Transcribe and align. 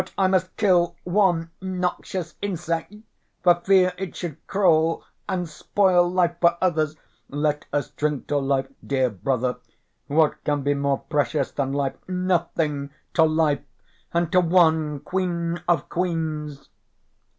I 0.17 0.25
must 0.25 0.57
kill 0.57 0.95
one 1.03 1.51
noxious 1.61 2.33
insect 2.41 2.95
for 3.43 3.53
fear 3.63 3.93
it 3.99 4.15
should 4.15 4.47
crawl 4.47 5.05
and 5.29 5.47
spoil 5.47 6.09
life 6.09 6.37
for 6.41 6.57
others.... 6.59 6.95
Let 7.29 7.67
us 7.71 7.91
drink 7.91 8.25
to 8.29 8.37
life, 8.39 8.65
dear 8.83 9.11
brother. 9.11 9.57
What 10.07 10.43
can 10.43 10.63
be 10.63 10.73
more 10.73 10.97
precious 11.01 11.51
than 11.51 11.71
life? 11.73 11.97
Nothing! 12.07 12.89
To 13.13 13.25
life, 13.25 13.61
and 14.11 14.31
to 14.31 14.39
one 14.39 15.01
queen 15.01 15.61
of 15.67 15.87
queens!" 15.87 16.67